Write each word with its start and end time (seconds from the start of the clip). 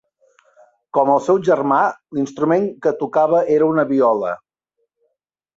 Com 0.97 1.11
el 1.15 1.21
seu 1.25 1.41
germà, 1.49 1.83
l'instrument 2.19 2.67
que 2.87 2.97
tocava 3.05 3.45
era 3.59 3.71
una 3.75 3.87
viola. 3.95 4.37